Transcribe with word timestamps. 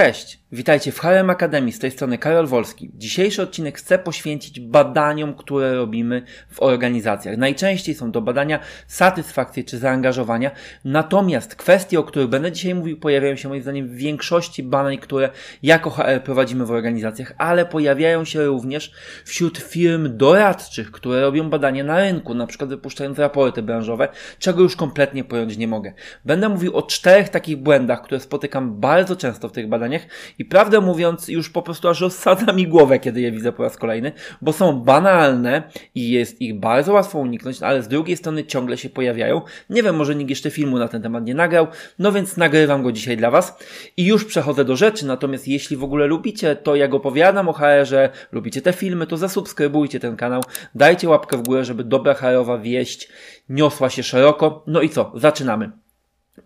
Cześć, 0.00 0.40
witajcie 0.52 0.92
w 0.92 0.98
Harem 0.98 1.30
Akademii, 1.30 1.72
z 1.72 1.78
tej 1.78 1.90
strony 1.90 2.18
Karol 2.18 2.46
Wolski. 2.46 2.90
Dzisiejszy 2.94 3.42
odcinek 3.42 3.78
chcę 3.78 3.98
poświęcić 3.98 4.60
badaniom, 4.60 5.34
które 5.34 5.74
robimy 5.74 6.22
w 6.50 6.62
organizacjach. 6.62 7.36
Najczęściej 7.36 7.94
są 7.94 8.12
to 8.12 8.20
badania 8.20 8.58
satysfakcji 8.86 9.64
czy 9.64 9.78
zaangażowania, 9.78 10.50
natomiast 10.84 11.54
kwestie, 11.54 12.00
o 12.00 12.04
których 12.04 12.28
będę 12.28 12.52
dzisiaj 12.52 12.74
mówił, 12.74 13.00
pojawiają 13.00 13.36
się 13.36 13.48
moim 13.48 13.62
zdaniem 13.62 13.88
w 13.88 13.94
większości 13.94 14.62
badań, 14.62 14.98
które 14.98 15.30
jako 15.62 15.90
HR 15.90 16.22
prowadzimy 16.24 16.66
w 16.66 16.70
organizacjach, 16.70 17.32
ale 17.38 17.66
pojawiają 17.66 18.24
się 18.24 18.44
również 18.44 18.92
wśród 19.24 19.58
firm 19.58 20.16
doradczych, 20.16 20.90
które 20.90 21.20
robią 21.20 21.50
badania 21.50 21.84
na 21.84 22.00
rynku, 22.00 22.34
na 22.34 22.46
przykład 22.46 22.70
wypuszczając 22.70 23.18
raporty 23.18 23.62
branżowe, 23.62 24.08
czego 24.38 24.62
już 24.62 24.76
kompletnie 24.76 25.24
pojąć 25.24 25.56
nie 25.56 25.68
mogę. 25.68 25.92
Będę 26.24 26.48
mówił 26.48 26.76
o 26.76 26.82
czterech 26.82 27.28
takich 27.28 27.56
błędach, 27.56 28.02
które 28.02 28.20
spotykam 28.20 28.80
bardzo 28.80 29.16
często 29.16 29.48
w 29.48 29.52
tych 29.52 29.68
badaniach 29.68 29.89
i 30.38 30.44
prawdę 30.44 30.80
mówiąc 30.80 31.28
już 31.28 31.50
po 31.50 31.62
prostu 31.62 31.88
aż 31.88 32.00
rozsadza 32.00 32.52
mi 32.52 32.66
głowę, 32.66 32.98
kiedy 32.98 33.20
je 33.20 33.32
widzę 33.32 33.52
po 33.52 33.62
raz 33.62 33.76
kolejny, 33.76 34.12
bo 34.42 34.52
są 34.52 34.72
banalne 34.72 35.62
i 35.94 36.10
jest 36.10 36.40
ich 36.40 36.60
bardzo 36.60 36.92
łatwo 36.92 37.18
uniknąć, 37.18 37.62
ale 37.62 37.82
z 37.82 37.88
drugiej 37.88 38.16
strony 38.16 38.44
ciągle 38.44 38.76
się 38.78 38.88
pojawiają. 38.88 39.40
Nie 39.70 39.82
wiem, 39.82 39.96
może 39.96 40.14
nikt 40.14 40.30
jeszcze 40.30 40.50
filmu 40.50 40.78
na 40.78 40.88
ten 40.88 41.02
temat 41.02 41.24
nie 41.24 41.34
nagrał, 41.34 41.66
no 41.98 42.12
więc 42.12 42.36
nagrywam 42.36 42.82
go 42.82 42.92
dzisiaj 42.92 43.16
dla 43.16 43.30
Was 43.30 43.58
i 43.96 44.06
już 44.06 44.24
przechodzę 44.24 44.64
do 44.64 44.76
rzeczy, 44.76 45.06
natomiast 45.06 45.48
jeśli 45.48 45.76
w 45.76 45.84
ogóle 45.84 46.06
lubicie 46.06 46.56
to, 46.56 46.76
jak 46.76 46.94
opowiadam 46.94 47.48
o 47.48 47.52
HR-ze, 47.52 48.08
lubicie 48.32 48.62
te 48.62 48.72
filmy, 48.72 49.06
to 49.06 49.16
zasubskrybujcie 49.16 50.00
ten 50.00 50.16
kanał, 50.16 50.42
dajcie 50.74 51.08
łapkę 51.08 51.36
w 51.36 51.42
górę, 51.42 51.64
żeby 51.64 51.84
dobra 51.84 52.14
HR-owa 52.14 52.58
wieść 52.58 53.08
niosła 53.48 53.90
się 53.90 54.02
szeroko. 54.02 54.64
No 54.66 54.80
i 54.80 54.88
co? 54.88 55.12
Zaczynamy. 55.14 55.70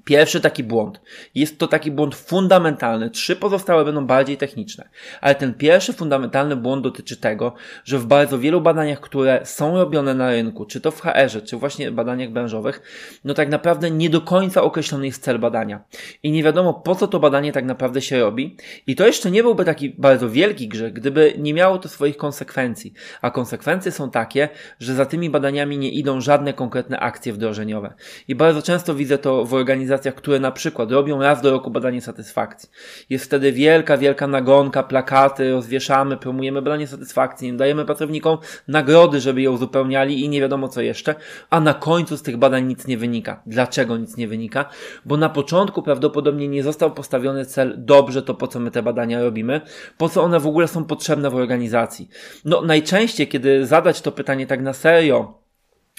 Pierwszy 0.05 0.41
taki 0.41 0.65
błąd. 0.65 1.01
Jest 1.35 1.59
to 1.59 1.69
taki 1.69 1.91
błąd 1.91 2.15
fundamentalny. 2.15 3.11
Trzy 3.11 3.37
pozostałe 3.37 3.85
będą 3.85 4.07
bardziej 4.07 4.37
techniczne. 4.37 4.89
Ale 5.21 5.35
ten 5.35 5.55
pierwszy 5.55 5.93
fundamentalny 5.93 6.57
błąd 6.57 6.83
dotyczy 6.83 7.17
tego, 7.17 7.55
że 7.85 7.99
w 7.99 8.07
bardzo 8.07 8.39
wielu 8.39 8.61
badaniach, 8.61 9.01
które 9.01 9.41
są 9.45 9.77
robione 9.77 10.15
na 10.15 10.31
rynku, 10.31 10.65
czy 10.65 10.81
to 10.81 10.91
w 10.91 11.01
HR-ze, 11.01 11.43
czy 11.43 11.57
właśnie 11.57 11.91
badaniach 11.91 12.31
branżowych, 12.31 12.83
no 13.25 13.35
tak 13.35 13.49
naprawdę 13.49 13.91
nie 13.91 14.11
do 14.11 14.21
końca 14.21 14.63
określony 14.63 15.07
jest 15.07 15.23
cel 15.23 15.39
badania. 15.39 15.85
I 16.23 16.31
nie 16.31 16.43
wiadomo 16.43 16.75
po 16.75 16.95
co 16.95 17.09
to 17.09 17.21
badanie 17.21 17.53
tak 17.53 17.65
naprawdę 17.65 18.03
się 18.03 18.21
robi. 18.21 18.57
I 18.87 18.97
to 18.97 19.07
jeszcze 19.07 19.31
nie 19.31 19.43
byłby 19.43 19.65
taki 19.65 19.91
bardzo 19.91 20.31
wielki 20.31 20.69
grzech, 20.69 20.93
gdyby 20.93 21.35
nie 21.39 21.55
miało 21.55 21.79
to 21.79 21.89
swoich 21.89 22.17
konsekwencji. 22.17 22.93
A 23.23 23.31
konsekwencje 23.31 23.93
są 23.93 24.11
takie, 24.11 24.49
że 24.81 24.95
za 24.95 25.07
tymi 25.07 25.31
badaniami 25.31 25.79
nie 25.79 25.91
idą 25.91 26.21
żadne 26.21 26.53
konkretne 26.53 27.01
akcje 27.01 27.33
wdrożeniowe. 27.33 27.95
I 28.29 28.35
bardzo 28.35 28.63
często 28.63 28.95
widzę 28.95 29.19
to 29.19 29.45
w 29.45 29.55
organizacjach, 29.55 29.84
organizacjach, 29.85 30.15
które 30.15 30.41
na 30.41 30.53
przykład 30.53 30.91
robią 30.91 31.23
raz 31.23 31.43
do 31.43 31.51
roku 31.51 31.71
badanie 31.71 32.01
satysfakcji. 32.01 32.69
Jest 33.11 33.25
wtedy 33.25 33.53
wielka, 33.53 33.99
wielka 33.99 34.27
nagonka, 34.27 34.83
plakaty, 34.83 35.51
rozwieszamy, 35.51 36.17
promujemy 36.17 36.63
badanie 36.63 36.87
satysfakcji, 36.87 37.53
dajemy 37.53 37.85
pracownikom 37.85 38.39
nagrody, 38.69 39.21
żeby 39.21 39.43
je 39.43 39.51
uzupełniali 39.51 40.25
i 40.25 40.29
nie 40.29 40.41
wiadomo 40.41 40.69
co 40.69 40.81
jeszcze, 40.81 41.15
a 41.51 41.61
na 41.61 41.75
końcu 41.75 42.17
z 42.17 42.23
tych 42.23 42.37
badań 42.37 42.67
nic 42.67 42.87
nie 42.87 42.99
wynika. 42.99 43.43
Dlaczego 43.47 43.97
nic 43.97 44.17
nie 44.17 44.29
wynika? 44.29 44.65
Bo 45.05 45.17
na 45.17 45.29
początku 45.29 45.83
prawdopodobnie 45.83 46.49
nie 46.49 46.63
został 46.63 46.91
postawiony 46.91 47.47
cel, 47.47 47.75
dobrze 47.79 48.23
to 48.23 48.35
po 48.35 48.47
co 48.47 48.61
my 48.61 48.71
te 48.71 48.83
badania 48.83 49.23
robimy, 49.23 49.61
po 49.99 50.09
co 50.09 50.23
one 50.23 50.41
w 50.41 50.47
ogóle 50.47 50.69
są 50.69 50.85
potrzebne 50.85 51.31
w 51.31 51.35
organizacji. 51.35 52.09
No 52.45 52.63
najczęściej, 52.63 53.29
kiedy 53.29 53.67
zadać 53.67 54.01
to 54.01 54.13
pytanie 54.13 54.47
tak 54.47 54.63
na 54.63 54.73
serio, 54.73 55.44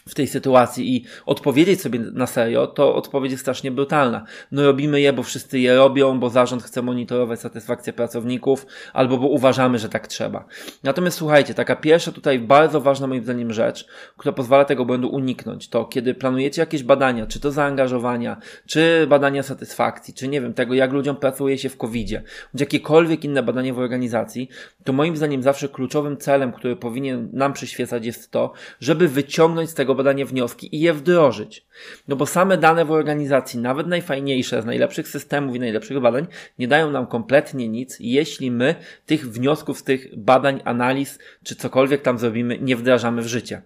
w 0.10 0.16
tej 0.16 0.28
sytuacji 0.28 0.96
i 0.96 1.06
odpowiedzieć 1.26 1.82
sobie 1.82 2.00
na 2.00 2.28
serio, 2.28 2.68
to 2.68 2.96
odpowiedź 2.96 3.32
jest 3.32 3.44
strasznie 3.44 3.72
brutalna. 3.72 4.26
No 4.52 4.64
robimy 4.64 5.02
je, 5.02 5.14
bo 5.14 5.24
wszyscy 5.24 5.60
je 5.60 5.76
robią, 5.76 6.20
bo 6.20 6.30
zarząd 6.30 6.64
chce 6.64 6.82
monitorować 6.82 7.40
satysfakcję 7.40 7.94
pracowników, 7.94 8.66
albo 8.94 9.18
bo 9.18 9.28
uważamy, 9.28 9.80
że 9.80 9.90
tak 9.90 10.08
trzeba. 10.08 10.46
Natomiast 10.84 11.18
słuchajcie, 11.18 11.54
taka 11.54 11.76
pierwsza 11.76 12.12
tutaj 12.12 12.40
bardzo 12.40 12.82
ważna 12.82 13.08
moim 13.08 13.24
zdaniem 13.24 13.54
rzecz, 13.54 13.88
która 14.18 14.34
pozwala 14.34 14.66
tego 14.66 14.86
błędu 14.86 15.10
uniknąć, 15.10 15.70
to 15.70 15.86
kiedy 15.86 16.14
planujecie 16.14 16.62
jakieś 16.62 16.84
badania, 16.84 17.28
czy 17.28 17.40
to 17.40 17.52
zaangażowania, 17.52 18.38
czy 18.66 19.08
badania 19.10 19.44
satysfakcji, 19.44 20.14
czy 20.14 20.28
nie 20.28 20.42
wiem, 20.42 20.54
tego 20.54 20.74
jak 20.74 20.92
ludziom 20.92 21.16
pracuje 21.16 21.58
się 21.58 21.70
w 21.70 21.78
COVID-zie, 21.78 22.22
bądź 22.54 22.62
jakiekolwiek 22.62 23.24
inne 23.24 23.44
badanie 23.44 23.74
w 23.74 23.80
organizacji, 23.80 24.50
to 24.84 24.94
moim 24.94 25.18
zdaniem 25.18 25.44
zawsze 25.44 25.70
kluczowym 25.70 26.18
celem, 26.18 26.52
który 26.52 26.76
powinien 26.76 27.30
nam 27.34 27.54
przyświecać 27.54 28.06
jest 28.06 28.32
to, 28.32 28.54
żeby 28.80 29.08
wyciągnąć 29.08 29.70
z 29.70 29.74
tego 29.74 29.95
badania 29.96 30.26
wnioski 30.26 30.76
i 30.76 30.80
je 30.80 30.94
wdrożyć. 30.94 31.66
No 32.08 32.16
bo 32.16 32.26
same 32.26 32.58
dane 32.58 32.86
w 32.86 32.92
organizacji, 32.92 33.60
nawet 33.60 33.88
najfajniejsze, 33.88 34.62
z 34.62 34.66
najlepszych 34.66 35.08
systemów 35.08 35.56
i 35.56 35.60
najlepszych 35.60 36.00
badań, 36.00 36.28
nie 36.60 36.68
dają 36.68 36.92
nam 36.92 37.08
kompletnie 37.08 37.68
nic, 37.68 37.98
jeśli 38.00 38.52
my 38.52 38.76
tych 39.06 39.32
wniosków 39.32 39.80
z 39.80 39.84
tych 39.84 40.18
badań, 40.18 40.62
analiz, 40.66 41.20
czy 41.44 41.56
cokolwiek 41.56 42.02
tam 42.02 42.18
zrobimy, 42.18 42.60
nie 42.62 42.76
wdrażamy 42.76 43.22
w 43.22 43.28
życie. 43.28 43.62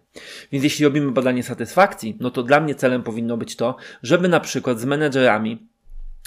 Więc 0.52 0.64
jeśli 0.64 0.86
robimy 0.86 1.12
badanie 1.12 1.44
satysfakcji, 1.44 2.18
no 2.20 2.32
to 2.32 2.44
dla 2.44 2.60
mnie 2.60 2.76
celem 2.76 3.04
powinno 3.04 3.38
być 3.38 3.56
to, 3.56 3.76
żeby 4.04 4.28
na 4.28 4.40
przykład 4.40 4.80
z 4.80 4.86
menedżerami 4.86 5.69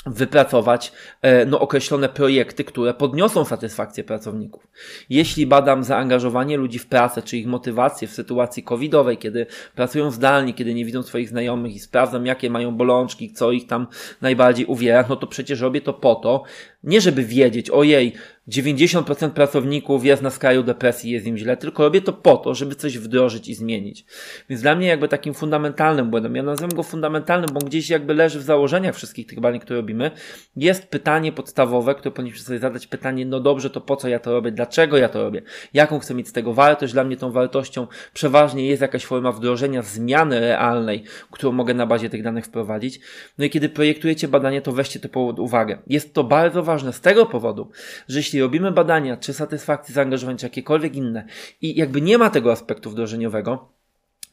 wypracować 0.07 0.93
e, 1.23 1.47
no, 1.47 1.61
określone 1.61 2.09
projekty, 2.09 2.65
które 2.65 2.95
podniosą 2.95 3.45
satysfakcję 3.45 4.05
pracowników. 4.05 4.67
Jeśli 5.11 5.47
badam 5.47 5.85
zaangażowanie 5.85 6.57
ludzi 6.57 6.79
w 6.79 6.87
pracę, 6.87 7.23
czy 7.23 7.37
ich 7.37 7.47
motywację 7.47 8.09
w 8.09 8.13
sytuacji 8.13 8.63
covidowej, 8.63 9.19
kiedy 9.19 9.47
pracują 9.75 10.11
zdalnie, 10.11 10.55
kiedy 10.55 10.75
nie 10.75 10.85
widzą 10.85 11.03
swoich 11.03 11.29
znajomych 11.29 11.75
i 11.75 11.81
sprawdzam, 11.81 12.27
jakie 12.27 12.51
mają 12.51 12.77
bolączki, 12.77 13.33
co 13.33 13.53
ich 13.53 13.67
tam 13.67 13.87
najbardziej 14.21 14.67
uwiera, 14.67 15.05
no 15.09 15.17
to 15.17 15.27
przecież 15.27 15.61
robię 15.61 15.81
to 15.81 15.93
po 15.93 16.15
to, 16.15 16.43
nie 16.85 17.01
żeby 17.01 17.25
wiedzieć, 17.25 17.71
ojej, 17.71 18.13
90% 18.49 19.31
pracowników 19.31 20.05
jest 20.05 20.23
na 20.23 20.31
skraju 20.31 20.63
depresji, 20.63 21.11
jest 21.11 21.27
im 21.27 21.37
źle, 21.37 21.57
tylko 21.57 21.83
robię 21.83 22.01
to 22.01 22.13
po 22.13 22.37
to, 22.37 22.55
żeby 22.55 22.75
coś 22.75 22.99
wdrożyć 22.99 23.49
i 23.49 23.55
zmienić. 23.55 24.05
Więc 24.49 24.63
dla 24.63 24.75
mnie 24.75 24.87
jakby 24.87 25.09
takim 25.09 25.35
fundamentalnym 25.35 26.11
błędem, 26.11 26.37
ja 26.37 26.43
nazywam 26.43 26.71
go 26.71 26.83
fundamentalnym, 26.83 27.51
bo 27.55 27.61
gdzieś 27.61 27.91
jakby 27.91 28.15
leży 28.15 28.39
w 28.39 28.43
założeniach 28.43 28.95
wszystkich 28.95 29.27
tych 29.27 29.41
badań, 29.41 29.61
które 29.61 29.77
robimy, 29.77 30.11
jest 30.57 30.87
pytanie 30.87 31.33
podstawowe, 31.33 31.95
które 31.95 32.11
powinniśmy 32.15 32.41
sobie 32.41 32.59
zadać 32.59 32.87
pytanie, 32.87 33.27
no 33.27 33.41
dobrze, 33.41 33.71
to 33.71 33.81
po 33.81 33.97
co 33.97 34.09
ja 34.09 34.19
to 34.19 34.33
robię, 34.33 34.53
dlaczego 34.53 34.97
ja 34.97 35.09
to 35.09 35.23
robię, 35.23 35.43
jaką 35.75 35.99
chcę 35.99 36.15
mieć 36.15 36.29
z 36.29 36.33
tego 36.33 36.55
wartość, 36.55 36.93
dla 36.93 37.05
mnie 37.05 37.17
tą 37.17 37.33
wartością 37.33 37.87
przeważnie 38.15 38.67
jest 38.67 38.83
jakaś 38.83 39.05
forma 39.05 39.33
wdrożenia 39.33 39.83
zmiany 39.83 40.41
realnej, 40.41 41.05
którą 41.31 41.53
mogę 41.53 41.75
na 41.75 41.87
bazie 41.87 42.11
tych 42.11 42.23
danych 42.23 42.47
wprowadzić. 42.47 43.01
No 43.39 43.45
i 43.45 43.51
kiedy 43.51 43.69
projektujecie 43.69 44.29
badanie, 44.29 44.63
to 44.63 44.73
weźcie 44.73 45.01
to 45.01 45.09
pod 45.09 45.39
uwagę. 45.39 45.79
Jest 45.87 46.15
to 46.15 46.25
bardzo 46.25 46.63
ważne 46.63 46.93
z 46.93 47.01
tego 47.01 47.27
powodu, 47.27 47.71
że 48.09 48.32
jeśli 48.33 48.41
robimy 48.41 48.73
badania, 48.73 49.17
czy 49.17 49.33
satysfakcji, 49.33 49.95
zaangażowania, 49.95 50.39
czy 50.39 50.47
jakiekolwiek 50.47 50.97
inne 50.97 51.25
i 51.61 51.77
jakby 51.77 52.01
nie 52.01 52.19
ma 52.19 52.31
tego 52.31 52.53
aspektu 52.53 52.91
wdrożeniowego, 52.91 53.73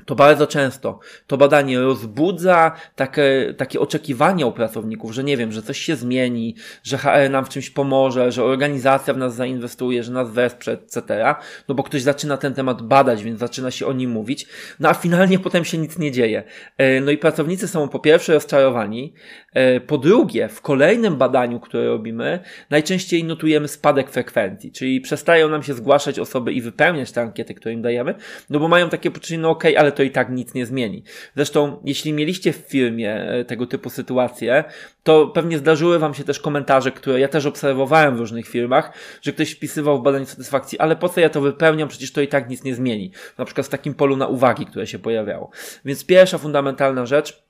to 0.06 0.16
bardzo 0.16 0.48
często 0.48 1.00
to 1.28 1.38
badanie 1.38 1.80
rozbudza 1.80 2.72
takie, 2.96 3.54
takie 3.58 3.80
oczekiwania 3.80 4.46
u 4.46 4.52
pracowników, 4.52 5.12
że 5.12 5.24
nie 5.24 5.38
wiem, 5.38 5.52
że 5.52 5.62
coś 5.62 5.78
się 5.80 5.96
zmieni, 5.96 6.56
że 6.84 6.98
HR 6.98 7.30
nam 7.30 7.46
w 7.46 7.50
czymś 7.50 7.70
pomoże, 7.70 8.32
że 8.32 8.44
organizacja 8.44 9.14
w 9.14 9.18
nas 9.18 9.36
zainwestuje, 9.36 10.04
że 10.04 10.12
nas 10.12 10.32
wesprze, 10.32 10.72
etc. 10.72 11.26
No 11.68 11.76
bo 11.76 11.84
ktoś 11.84 12.02
zaczyna 12.02 12.38
ten 12.38 12.54
temat 12.54 12.82
badać, 12.82 13.24
więc 13.24 13.40
zaczyna 13.40 13.72
się 13.72 13.88
o 13.88 13.94
nim 13.94 14.12
mówić, 14.12 14.48
no 14.80 14.90
a 14.90 14.94
finalnie 14.94 15.40
potem 15.50 15.66
się 15.66 15.78
nic 15.78 15.98
nie 15.98 16.12
dzieje. 16.12 16.44
E, 16.78 17.02
no 17.02 17.12
i 17.12 17.18
pracownicy 17.18 17.68
są 17.68 17.88
po 17.88 18.00
pierwsze 18.00 18.34
rozczarowani, 18.34 19.14
e, 19.54 19.80
po 19.80 19.98
drugie 19.98 20.50
w 20.50 20.62
kolejnym 20.62 21.16
badaniu, 21.16 21.60
które 21.60 21.88
robimy, 21.88 22.40
najczęściej 22.70 23.24
notujemy 23.24 23.68
spadek 23.68 24.12
frekwencji, 24.12 24.72
czyli 24.72 25.02
przestają 25.02 25.50
nam 25.50 25.64
się 25.64 25.74
zgłaszać 25.74 26.20
osoby 26.20 26.54
i 26.54 26.62
wypełniać 26.62 27.12
te 27.12 27.22
ankiety, 27.22 27.54
które 27.54 27.74
im 27.74 27.82
dajemy, 27.82 28.16
no 28.50 28.60
bo 28.60 28.68
mają 28.68 28.90
takie 28.90 29.12
poczucie, 29.12 29.38
no 29.38 29.50
okej, 29.50 29.72
okay, 29.72 29.82
ale 29.82 29.89
to 29.92 30.04
i 30.04 30.12
tak 30.12 30.30
nic 30.30 30.54
nie 30.54 30.66
zmieni. 30.66 31.04
Zresztą, 31.36 31.82
jeśli 31.86 32.14
mieliście 32.14 32.54
w 32.54 32.56
filmie 32.56 33.16
e, 33.16 33.46
tego 33.46 33.66
typu 33.66 33.90
sytuacje, 33.90 34.64
to 35.04 35.28
pewnie 35.28 35.58
zdarzyły 35.58 36.00
Wam 36.00 36.14
się 36.14 36.24
też 36.24 36.40
komentarze, 36.40 36.92
które 36.92 37.20
ja 37.20 37.28
też 37.28 37.46
obserwowałem 37.46 38.16
w 38.16 38.20
różnych 38.20 38.48
firmach, 38.48 38.94
że 39.22 39.34
ktoś 39.34 39.52
wpisywał 39.52 40.00
w 40.00 40.04
badanie 40.04 40.26
satysfakcji, 40.26 40.80
ale 40.80 40.96
po 40.96 41.10
co 41.10 41.20
ja 41.20 41.30
to 41.30 41.42
wypełniam, 41.42 41.90
przecież 41.90 42.12
to 42.12 42.22
i 42.22 42.28
tak 42.28 42.50
nic 42.50 42.64
nie 42.64 42.76
zmieni. 42.76 43.12
Na 43.38 43.46
przykład 43.46 43.68
w 43.68 43.70
takim 43.70 43.94
polu 43.94 44.18
na 44.18 44.28
uwagi, 44.28 44.66
które 44.66 44.88
się 44.88 45.00
pojawiało. 45.00 45.52
Więc 45.86 46.06
pierwsza 46.06 46.38
fundamentalna 46.38 47.06
rzecz, 47.06 47.44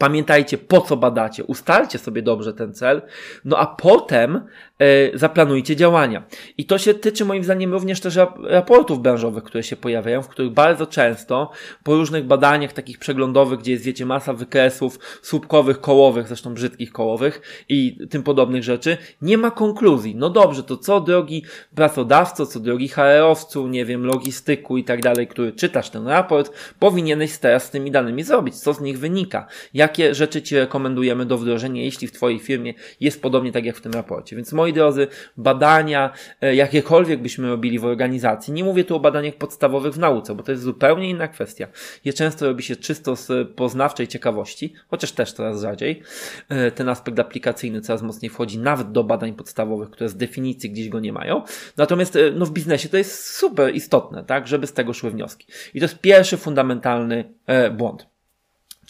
Pamiętajcie, 0.00 0.58
po 0.58 0.80
co 0.80 0.96
badacie, 0.96 1.44
ustalcie 1.44 1.98
sobie 1.98 2.22
dobrze 2.22 2.52
ten 2.52 2.74
cel, 2.74 3.02
no 3.44 3.58
a 3.58 3.66
potem 3.66 4.40
E, 4.80 5.18
zaplanujcie 5.18 5.76
działania. 5.76 6.22
I 6.58 6.64
to 6.64 6.78
się 6.78 6.94
tyczy 6.94 7.24
moim 7.24 7.44
zdaniem 7.44 7.72
również 7.72 8.00
też 8.00 8.18
raportów 8.42 9.02
branżowych, 9.02 9.44
które 9.44 9.62
się 9.62 9.76
pojawiają, 9.76 10.22
w 10.22 10.28
których 10.28 10.52
bardzo 10.52 10.86
często 10.86 11.50
po 11.84 11.94
różnych 11.94 12.24
badaniach 12.24 12.72
takich 12.72 12.98
przeglądowych, 12.98 13.60
gdzie 13.60 13.72
jest 13.72 13.84
wiecie 13.84 14.06
masa 14.06 14.32
wykresów 14.32 14.98
słupkowych, 15.22 15.80
kołowych, 15.80 16.26
zresztą 16.28 16.54
brzydkich 16.54 16.92
kołowych 16.92 17.64
i 17.68 17.98
tym 18.10 18.22
podobnych 18.22 18.62
rzeczy, 18.62 18.96
nie 19.22 19.38
ma 19.38 19.50
konkluzji. 19.50 20.16
No 20.16 20.30
dobrze, 20.30 20.62
to 20.62 20.76
co 20.76 21.00
drogi 21.00 21.44
pracodawco, 21.74 22.46
co 22.46 22.60
drogi 22.60 22.88
HR-owcu, 22.88 23.68
nie 23.68 23.84
wiem, 23.84 24.06
logistyku 24.06 24.78
i 24.78 24.84
tak 24.84 25.02
dalej, 25.02 25.26
który 25.26 25.52
czytasz 25.52 25.90
ten 25.90 26.08
raport, 26.08 26.52
powinieneś 26.78 27.38
teraz 27.38 27.64
z 27.64 27.70
tymi 27.70 27.90
danymi 27.90 28.22
zrobić, 28.22 28.60
co 28.60 28.74
z 28.74 28.80
nich 28.80 28.98
wynika, 28.98 29.46
jak 29.74 29.89
jakie 29.90 30.14
rzeczy 30.14 30.42
Ci 30.42 30.56
rekomendujemy 30.56 31.26
do 31.26 31.38
wdrożenia, 31.38 31.82
jeśli 31.82 32.08
w 32.08 32.12
Twojej 32.12 32.38
firmie 32.38 32.74
jest 33.00 33.22
podobnie 33.22 33.52
tak 33.52 33.64
jak 33.64 33.76
w 33.76 33.80
tym 33.80 33.92
raporcie. 33.92 34.36
Więc 34.36 34.52
moi 34.52 34.72
drodzy, 34.72 35.06
badania, 35.36 36.12
e, 36.40 36.54
jakiekolwiek 36.54 37.22
byśmy 37.22 37.48
robili 37.48 37.78
w 37.78 37.84
organizacji, 37.84 38.52
nie 38.52 38.64
mówię 38.64 38.84
tu 38.84 38.96
o 38.96 39.00
badaniach 39.00 39.34
podstawowych 39.34 39.94
w 39.94 39.98
nauce, 39.98 40.34
bo 40.34 40.42
to 40.42 40.52
jest 40.52 40.64
zupełnie 40.64 41.10
inna 41.10 41.28
kwestia. 41.28 41.66
Je 42.04 42.12
często 42.12 42.46
robi 42.46 42.62
się 42.62 42.76
czysto 42.76 43.16
z 43.16 43.50
poznawczej 43.50 44.08
ciekawości, 44.08 44.74
chociaż 44.88 45.12
też 45.12 45.32
coraz 45.32 45.60
rzadziej. 45.60 46.02
E, 46.48 46.70
ten 46.70 46.88
aspekt 46.88 47.18
aplikacyjny 47.18 47.80
coraz 47.80 48.02
mocniej 48.02 48.30
wchodzi 48.30 48.58
nawet 48.58 48.92
do 48.92 49.04
badań 49.04 49.32
podstawowych, 49.32 49.90
które 49.90 50.08
z 50.08 50.16
definicji 50.16 50.70
gdzieś 50.70 50.88
go 50.88 51.00
nie 51.00 51.12
mają. 51.12 51.42
Natomiast 51.76 52.16
e, 52.16 52.30
no, 52.30 52.46
w 52.46 52.50
biznesie 52.50 52.88
to 52.88 52.96
jest 52.96 53.36
super 53.36 53.74
istotne, 53.74 54.24
tak, 54.24 54.48
żeby 54.48 54.66
z 54.66 54.72
tego 54.72 54.92
szły 54.92 55.10
wnioski. 55.10 55.46
I 55.74 55.80
to 55.80 55.84
jest 55.84 55.98
pierwszy 55.98 56.36
fundamentalny 56.36 57.34
błąd. 57.72 58.09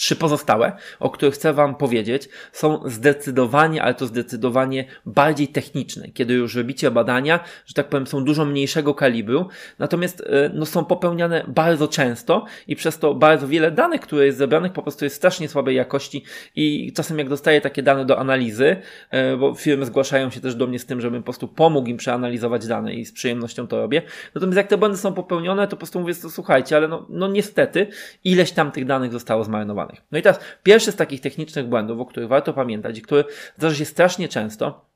Trzy 0.01 0.17
pozostałe, 0.17 0.73
o 1.01 1.11
których 1.11 1.35
chcę 1.35 1.53
Wam 1.53 1.75
powiedzieć, 1.75 2.29
są 2.53 2.81
zdecydowanie, 2.85 3.83
ale 3.83 3.95
to 3.95 4.07
zdecydowanie 4.07 4.85
bardziej 5.07 5.49
techniczne. 5.49 6.09
Kiedy 6.09 6.35
już 6.35 6.55
robicie 6.55 6.91
badania, 6.91 7.41
że 7.67 7.75
tak 7.75 7.89
powiem, 7.89 8.07
są 8.07 8.25
dużo 8.25 8.45
mniejszego 8.45 8.95
kalibru, 8.95 9.49
natomiast 9.79 10.21
e, 10.21 10.51
no, 10.55 10.67
są 10.67 10.85
popełniane 10.85 11.45
bardzo 11.49 11.89
często 11.89 12.45
i 12.67 12.77
przez 12.77 12.99
to 12.99 13.15
bardzo 13.15 13.49
wiele 13.49 13.71
danych, 13.71 14.01
które 14.01 14.27
jest 14.27 14.39
zebranych, 14.39 14.73
po 14.73 14.83
prostu 14.83 15.05
jest 15.05 15.17
strasznie 15.17 15.49
słabej 15.49 15.77
jakości 15.77 16.25
i 16.57 16.93
czasem 16.93 17.19
jak 17.19 17.29
dostaję 17.29 17.61
takie 17.61 17.83
dane 17.83 18.05
do 18.05 18.19
analizy, 18.19 18.77
e, 19.11 19.37
bo 19.37 19.55
firmy 19.55 19.87
zgłaszają 19.87 20.31
się 20.31 20.41
też 20.41 20.55
do 20.55 20.67
mnie 20.67 20.79
z 20.79 20.87
tym, 20.87 21.01
żebym 21.01 21.23
po 21.23 21.25
prostu 21.25 21.49
pomógł 21.49 21.89
im 21.89 21.97
przeanalizować 21.97 22.67
dane 22.67 22.95
i 22.95 23.05
z 23.05 23.13
przyjemnością 23.13 23.67
to 23.67 23.77
robię. 23.81 24.03
Natomiast 24.35 24.57
jak 24.57 24.67
te 24.67 24.79
błędy 24.79 24.99
są 24.99 25.13
popełnione, 25.13 25.67
to 25.67 25.71
po 25.71 25.77
prostu 25.77 26.01
mówię, 26.01 26.15
to 26.15 26.31
słuchajcie, 26.31 26.77
ale 26.77 26.89
no, 26.89 27.07
no 27.09 27.29
niestety 27.29 27.87
ileś 28.25 28.53
tam 28.53 28.73
tych 28.73 28.85
danych 28.85 29.13
zostało 29.13 29.45
zmarnowanych 29.45 29.90
No 30.13 30.19
i 30.19 30.23
teraz 30.23 30.41
pierwszy 30.63 30.93
z 30.93 30.97
takich 30.97 31.21
technicznych 31.21 31.67
błędów, 31.67 32.01
o 32.01 32.07
których 32.07 32.29
warto 32.29 32.53
pamiętać 32.53 32.99
i 32.99 33.03
który 33.03 33.25
zdarza 33.59 33.77
się 33.77 33.85
strasznie 33.85 34.29
często, 34.29 34.91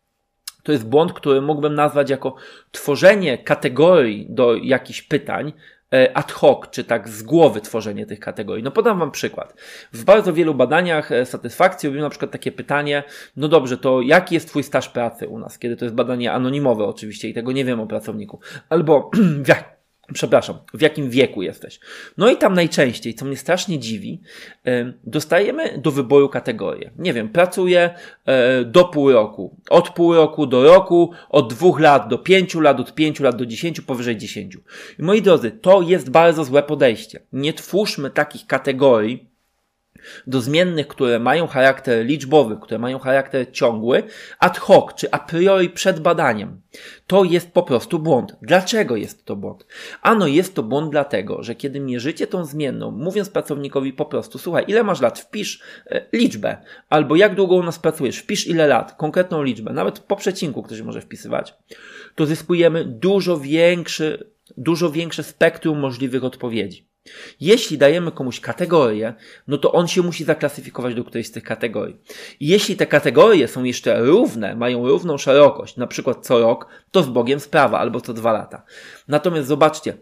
to 0.64 0.72
jest 0.72 0.88
błąd, 0.88 1.12
który 1.12 1.40
mógłbym 1.40 1.74
nazwać 1.74 2.10
jako 2.10 2.34
tworzenie 2.70 3.38
kategorii 3.38 4.26
do 4.30 4.54
jakichś 4.54 5.02
pytań, 5.02 5.52
e, 5.92 6.16
ad 6.16 6.32
hoc, 6.32 6.70
czy 6.70 6.84
tak 6.84 7.08
z 7.08 7.22
głowy 7.22 7.60
tworzenie 7.60 8.06
tych 8.06 8.20
kategorii. 8.20 8.64
No 8.64 8.70
podam 8.70 8.98
Wam 8.98 9.10
przykład. 9.10 9.54
W 9.92 10.04
bardzo 10.04 10.32
wielu 10.32 10.54
badaniach 10.54 11.12
e, 11.12 11.26
satysfakcji 11.26 11.86
robimy 11.86 12.02
na 12.02 12.10
przykład 12.10 12.30
takie 12.30 12.52
pytanie, 12.52 13.02
no 13.36 13.48
dobrze, 13.48 13.78
to 13.78 14.02
jaki 14.02 14.34
jest 14.34 14.48
Twój 14.48 14.62
staż 14.62 14.88
pracy 14.88 15.28
u 15.28 15.38
nas? 15.38 15.58
Kiedy 15.58 15.76
to 15.76 15.84
jest 15.84 15.94
badanie 15.94 16.32
anonimowe 16.32 16.84
oczywiście 16.84 17.28
i 17.28 17.34
tego 17.34 17.52
nie 17.52 17.64
wiem 17.64 17.80
o 17.80 17.86
pracowniku. 17.86 18.40
Albo 18.68 19.10
Przepraszam, 20.12 20.58
w 20.74 20.80
jakim 20.80 21.10
wieku 21.10 21.42
jesteś. 21.42 21.80
No 22.18 22.30
i 22.30 22.36
tam 22.36 22.54
najczęściej, 22.54 23.14
co 23.14 23.24
mnie 23.24 23.36
strasznie 23.36 23.78
dziwi, 23.78 24.20
dostajemy 25.04 25.78
do 25.78 25.90
wyboru 25.90 26.28
kategorię. 26.28 26.90
Nie 26.98 27.12
wiem, 27.12 27.28
pracuję 27.28 27.94
e, 28.26 28.64
do 28.64 28.84
pół 28.84 29.12
roku, 29.12 29.56
od 29.70 29.90
pół 29.90 30.14
roku 30.14 30.46
do 30.46 30.64
roku, 30.64 31.12
od 31.28 31.54
dwóch 31.54 31.80
lat 31.80 32.08
do 32.08 32.18
pięciu 32.18 32.60
lat, 32.60 32.80
od 32.80 32.94
pięciu 32.94 33.24
lat 33.24 33.36
do 33.36 33.46
dziesięciu, 33.46 33.82
powyżej 33.82 34.16
dziesięciu. 34.16 34.60
I 34.98 35.02
moi 35.02 35.22
drodzy, 35.22 35.50
to 35.50 35.82
jest 35.82 36.10
bardzo 36.10 36.44
złe 36.44 36.62
podejście. 36.62 37.20
Nie 37.32 37.52
twórzmy 37.52 38.10
takich 38.10 38.46
kategorii, 38.46 39.33
do 40.26 40.40
zmiennych, 40.40 40.88
które 40.88 41.18
mają 41.18 41.46
charakter 41.46 42.06
liczbowy, 42.06 42.56
które 42.62 42.78
mają 42.78 42.98
charakter 42.98 43.52
ciągły, 43.52 44.02
ad 44.38 44.58
hoc 44.58 44.94
czy 44.94 45.10
a 45.10 45.18
priori 45.18 45.70
przed 45.70 46.00
badaniem. 46.00 46.60
To 47.06 47.24
jest 47.24 47.52
po 47.52 47.62
prostu 47.62 47.98
błąd. 47.98 48.36
Dlaczego 48.42 48.96
jest 48.96 49.24
to 49.24 49.36
błąd? 49.36 49.66
Ano 50.02 50.26
jest 50.26 50.54
to 50.54 50.62
błąd 50.62 50.90
dlatego, 50.90 51.42
że 51.42 51.54
kiedy 51.54 51.80
mierzycie 51.80 52.26
tą 52.26 52.44
zmienną, 52.44 52.90
mówiąc 52.90 53.30
pracownikowi 53.30 53.92
po 53.92 54.04
prostu, 54.04 54.38
słuchaj, 54.38 54.64
ile 54.68 54.82
masz 54.82 55.00
lat, 55.00 55.18
wpisz 55.18 55.62
e, 55.86 56.06
liczbę, 56.12 56.56
albo 56.88 57.16
jak 57.16 57.34
długo 57.34 57.54
u 57.54 57.62
nas 57.62 57.78
pracujesz, 57.78 58.18
wpisz 58.18 58.46
ile 58.46 58.66
lat, 58.66 58.94
konkretną 58.96 59.42
liczbę, 59.42 59.72
nawet 59.72 59.98
po 59.98 60.16
przecinku 60.16 60.62
ktoś 60.62 60.80
może 60.80 61.00
wpisywać, 61.00 61.54
to 62.14 62.26
zyskujemy 62.26 62.84
dużo 62.84 63.38
większy, 63.38 64.30
dużo 64.56 64.90
większe 64.90 65.22
spektrum 65.22 65.78
możliwych 65.78 66.24
odpowiedzi. 66.24 66.93
Jeśli 67.40 67.78
dajemy 67.78 68.12
komuś 68.12 68.40
kategorię, 68.40 69.14
no 69.48 69.58
to 69.58 69.72
on 69.72 69.88
się 69.88 70.02
musi 70.02 70.24
zaklasyfikować 70.24 70.94
do 70.94 71.04
którejś 71.04 71.26
z 71.26 71.30
tych 71.30 71.44
kategorii. 71.44 71.96
I 72.40 72.46
jeśli 72.46 72.76
te 72.76 72.86
kategorie 72.86 73.48
są 73.48 73.64
jeszcze 73.64 74.00
równe, 74.00 74.56
mają 74.56 74.88
równą 74.88 75.18
szerokość, 75.18 75.76
na 75.76 75.86
przykład 75.86 76.26
co 76.26 76.38
rok, 76.38 76.66
to 76.90 77.02
z 77.02 77.08
Bogiem 77.08 77.40
sprawa, 77.40 77.78
albo 77.78 78.00
co 78.00 78.14
dwa 78.14 78.32
lata. 78.32 78.62
Natomiast 79.08 79.48
zobaczcie, 79.48 79.96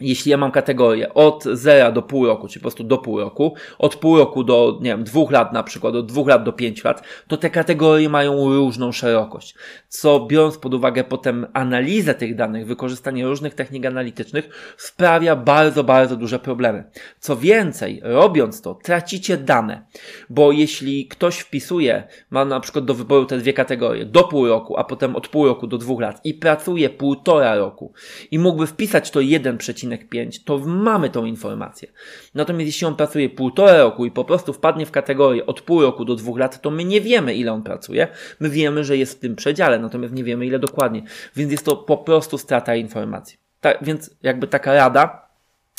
jeśli 0.00 0.30
ja 0.30 0.36
mam 0.36 0.50
kategorię 0.50 1.14
od 1.14 1.44
zera 1.44 1.92
do 1.92 2.02
pół 2.02 2.26
roku, 2.26 2.48
czy 2.48 2.58
po 2.58 2.62
prostu 2.62 2.84
do 2.84 2.98
pół 2.98 3.20
roku, 3.20 3.54
od 3.78 3.96
pół 3.96 4.18
roku 4.18 4.44
do, 4.44 4.78
nie 4.80 4.90
wiem, 4.90 5.04
dwóch 5.04 5.30
lat 5.30 5.52
na 5.52 5.62
przykład, 5.62 5.94
od 5.94 6.06
dwóch 6.06 6.28
lat 6.28 6.44
do 6.44 6.52
pięciu 6.52 6.88
lat, 6.88 7.02
to 7.28 7.36
te 7.36 7.50
kategorie 7.50 8.08
mają 8.08 8.54
różną 8.54 8.92
szerokość. 8.92 9.54
Co 9.88 10.26
biorąc 10.26 10.58
pod 10.58 10.74
uwagę 10.74 11.04
potem 11.04 11.46
analizę 11.52 12.14
tych 12.14 12.34
danych, 12.34 12.66
wykorzystanie 12.66 13.26
różnych 13.26 13.54
technik 13.54 13.86
analitycznych, 13.86 14.74
sprawia 14.76 15.36
bardzo, 15.36 15.84
bardzo 15.84 16.16
duże 16.16 16.38
problemy. 16.38 16.84
Co 17.20 17.36
więcej, 17.36 18.00
robiąc 18.02 18.62
to, 18.62 18.74
tracicie 18.74 19.36
dane, 19.36 19.86
bo 20.30 20.52
jeśli 20.52 21.08
ktoś 21.08 21.38
wpisuje, 21.38 22.08
ma 22.30 22.44
na 22.44 22.60
przykład 22.60 22.84
do 22.84 22.94
wyboru 22.94 23.26
te 23.26 23.38
dwie 23.38 23.52
kategorie, 23.52 24.06
do 24.06 24.24
pół 24.24 24.48
roku, 24.48 24.76
a 24.76 24.84
potem 24.84 25.16
od 25.16 25.28
pół 25.28 25.46
roku 25.46 25.66
do 25.66 25.78
dwóch 25.78 26.00
lat 26.00 26.20
i 26.24 26.34
pracuje 26.34 26.90
półtora 26.90 27.56
roku 27.56 27.92
i 28.30 28.38
mógłby 28.38 28.66
wpisać 28.66 29.10
to 29.10 29.20
1,5 29.20 29.87
5, 29.96 30.44
to 30.44 30.58
mamy 30.58 31.10
tą 31.10 31.24
informację. 31.24 31.88
Natomiast 32.34 32.66
jeśli 32.66 32.86
on 32.86 32.96
pracuje 32.96 33.30
półtora 33.30 33.78
roku 33.78 34.06
i 34.06 34.10
po 34.10 34.24
prostu 34.24 34.52
wpadnie 34.52 34.86
w 34.86 34.90
kategorię 34.90 35.46
od 35.46 35.60
pół 35.60 35.82
roku 35.82 36.04
do 36.04 36.14
dwóch 36.14 36.38
lat, 36.38 36.60
to 36.60 36.70
my 36.70 36.84
nie 36.84 37.00
wiemy, 37.00 37.34
ile 37.34 37.52
on 37.52 37.62
pracuje. 37.62 38.08
My 38.40 38.50
wiemy, 38.50 38.84
że 38.84 38.96
jest 38.96 39.14
w 39.14 39.20
tym 39.20 39.36
przedziale, 39.36 39.78
natomiast 39.78 40.14
nie 40.14 40.24
wiemy, 40.24 40.46
ile 40.46 40.58
dokładnie. 40.58 41.02
Więc 41.36 41.52
jest 41.52 41.64
to 41.64 41.76
po 41.76 41.96
prostu 41.96 42.38
strata 42.38 42.76
informacji. 42.76 43.38
Tak, 43.60 43.78
więc 43.82 44.10
jakby 44.22 44.46
taka 44.46 44.74
rada, 44.74 45.27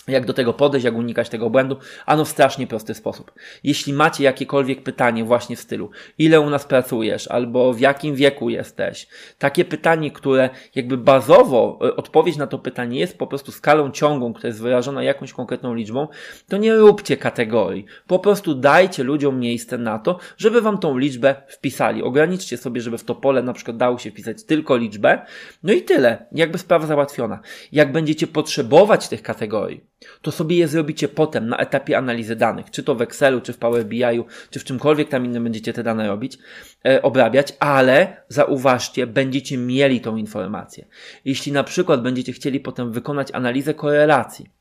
jak 0.07 0.25
do 0.25 0.33
tego 0.33 0.53
podejść, 0.53 0.85
jak 0.85 0.95
unikać 0.95 1.29
tego 1.29 1.49
błędu? 1.49 1.77
Ano 2.05 2.25
w 2.25 2.29
strasznie 2.29 2.67
prosty 2.67 2.93
sposób. 2.93 3.31
Jeśli 3.63 3.93
macie 3.93 4.23
jakiekolwiek 4.23 4.83
pytanie 4.83 5.23
właśnie 5.23 5.55
w 5.55 5.59
stylu, 5.59 5.89
ile 6.17 6.41
u 6.41 6.49
nas 6.49 6.65
pracujesz, 6.65 7.27
albo 7.27 7.73
w 7.73 7.79
jakim 7.79 8.15
wieku 8.15 8.49
jesteś, 8.49 9.07
takie 9.37 9.65
pytanie, 9.65 10.11
które 10.11 10.49
jakby 10.75 10.97
bazowo 10.97 11.79
e, 11.81 11.95
odpowiedź 11.95 12.37
na 12.37 12.47
to 12.47 12.59
pytanie 12.59 12.99
jest 12.99 13.17
po 13.17 13.27
prostu 13.27 13.51
skalą 13.51 13.91
ciągłą, 13.91 14.33
która 14.33 14.47
jest 14.47 14.61
wyrażona 14.61 15.03
jakąś 15.03 15.33
konkretną 15.33 15.73
liczbą, 15.73 16.07
to 16.47 16.57
nie 16.57 16.75
róbcie 16.75 17.17
kategorii. 17.17 17.85
Po 18.07 18.19
prostu 18.19 18.55
dajcie 18.55 19.03
ludziom 19.03 19.39
miejsce 19.39 19.77
na 19.77 19.99
to, 19.99 20.19
żeby 20.37 20.61
wam 20.61 20.77
tą 20.77 20.97
liczbę 20.97 21.35
wpisali. 21.47 22.03
Ograniczcie 22.03 22.57
sobie, 22.57 22.81
żeby 22.81 22.97
w 22.97 23.03
to 23.03 23.15
pole 23.15 23.43
na 23.43 23.53
przykład 23.53 23.77
dało 23.77 23.97
się 23.97 24.11
wpisać 24.11 24.43
tylko 24.43 24.77
liczbę. 24.77 25.21
No 25.63 25.73
i 25.73 25.81
tyle. 25.81 26.25
Jakby 26.31 26.57
sprawa 26.57 26.87
załatwiona. 26.87 27.39
Jak 27.71 27.91
będziecie 27.91 28.27
potrzebować 28.27 29.07
tych 29.07 29.21
kategorii, 29.21 29.83
to 30.21 30.31
sobie 30.31 30.57
je 30.57 30.67
zrobicie 30.67 31.07
potem 31.07 31.49
na 31.49 31.57
etapie 31.57 31.97
analizy 31.97 32.35
danych, 32.35 32.71
czy 32.71 32.83
to 32.83 32.95
w 32.95 33.01
Excelu, 33.01 33.41
czy 33.41 33.53
w 33.53 33.57
Power 33.57 33.85
BI, 33.85 34.03
czy 34.49 34.59
w 34.59 34.63
czymkolwiek 34.63 35.09
tam 35.09 35.25
innym 35.25 35.43
będziecie 35.43 35.73
te 35.73 35.83
dane 35.83 36.07
robić, 36.07 36.37
e, 36.85 37.01
obrabiać, 37.01 37.53
ale 37.59 38.23
zauważcie, 38.27 39.07
będziecie 39.07 39.57
mieli 39.57 40.01
tą 40.01 40.15
informację. 40.15 40.85
Jeśli 41.25 41.51
na 41.51 41.63
przykład 41.63 42.01
będziecie 42.01 42.33
chcieli 42.33 42.59
potem 42.59 42.91
wykonać 42.91 43.31
analizę 43.33 43.73
korelacji, 43.73 44.58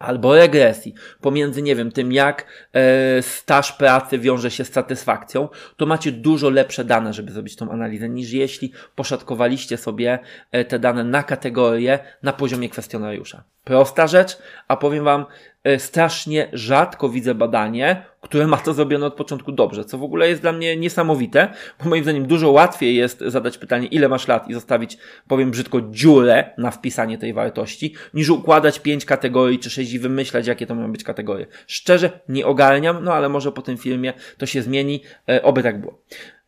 albo 0.00 0.34
regresji 0.34 0.94
pomiędzy, 1.20 1.62
nie 1.62 1.76
wiem, 1.76 1.92
tym 1.92 2.12
jak 2.12 2.46
e, 2.72 3.22
staż 3.22 3.72
pracy 3.72 4.18
wiąże 4.18 4.50
się 4.50 4.64
z 4.64 4.72
satysfakcją, 4.72 5.48
to 5.76 5.86
macie 5.86 6.12
dużo 6.12 6.50
lepsze 6.50 6.84
dane, 6.84 7.12
żeby 7.12 7.32
zrobić 7.32 7.56
tą 7.56 7.70
analizę, 7.70 8.08
niż 8.08 8.32
jeśli 8.32 8.72
poszatkowaliście 8.94 9.76
sobie 9.76 10.18
e, 10.52 10.64
te 10.64 10.78
dane 10.78 11.04
na 11.04 11.22
kategorie 11.22 11.98
na 12.22 12.32
poziomie 12.32 12.68
kwestionariusza. 12.68 13.44
Prosta 13.64 14.06
rzecz, 14.06 14.38
a 14.68 14.76
powiem 14.76 15.04
Wam, 15.04 15.26
E, 15.64 15.78
strasznie 15.78 16.48
rzadko 16.52 17.08
widzę 17.08 17.34
badanie, 17.34 18.04
które 18.20 18.46
ma 18.46 18.56
to 18.56 18.74
zrobione 18.74 19.06
od 19.06 19.14
początku 19.14 19.52
dobrze, 19.52 19.84
co 19.84 19.98
w 19.98 20.02
ogóle 20.02 20.28
jest 20.28 20.42
dla 20.42 20.52
mnie 20.52 20.76
niesamowite, 20.76 21.52
bo 21.82 21.88
moim 21.88 22.02
zdaniem 22.02 22.26
dużo 22.26 22.50
łatwiej 22.50 22.96
jest 22.96 23.20
zadać 23.20 23.58
pytanie, 23.58 23.86
ile 23.86 24.08
masz 24.08 24.28
lat 24.28 24.48
i 24.48 24.54
zostawić, 24.54 24.98
powiem 25.28 25.50
brzydko, 25.50 25.80
dziurę 25.90 26.50
na 26.58 26.70
wpisanie 26.70 27.18
tej 27.18 27.32
wartości, 27.32 27.94
niż 28.14 28.30
układać 28.30 28.80
pięć 28.80 29.04
kategorii 29.04 29.58
czy 29.58 29.70
sześć 29.70 29.92
i 29.92 29.98
wymyślać, 29.98 30.46
jakie 30.46 30.66
to 30.66 30.74
mają 30.74 30.92
być 30.92 31.04
kategorie. 31.04 31.46
Szczerze 31.66 32.20
nie 32.28 32.46
ogarniam, 32.46 33.04
no 33.04 33.14
ale 33.14 33.28
może 33.28 33.52
po 33.52 33.62
tym 33.62 33.78
filmie 33.78 34.12
to 34.38 34.46
się 34.46 34.62
zmieni, 34.62 35.02
e, 35.28 35.42
oby 35.42 35.62
tak 35.62 35.80
było. 35.80 36.02